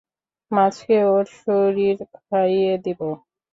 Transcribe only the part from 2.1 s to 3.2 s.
খাইয়ে দিবো।